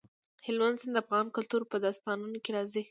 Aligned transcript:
هلمند 0.45 0.79
سیند 0.81 0.93
د 0.95 0.97
افغان 1.03 1.25
کلتور 1.35 1.61
په 1.71 1.77
داستانونو 1.85 2.37
کې 2.43 2.51
راځي. 2.55 2.79